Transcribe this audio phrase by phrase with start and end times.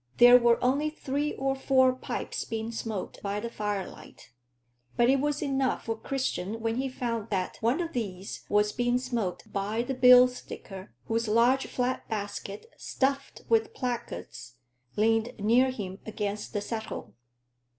[0.17, 4.31] There were only three or four pipes being smoked by the firelight,
[4.97, 8.97] but it was enough for Christian when he found that one of these was being
[8.97, 14.55] smoked by the bill sticker, whose large flat basket, stuffed with placards,
[14.95, 17.13] leaned near him against the settle.